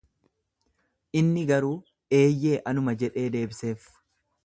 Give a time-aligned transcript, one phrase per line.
[1.21, 1.75] Inni garuu,
[2.23, 3.91] Eeyyee, anuma jedhee deebiseef.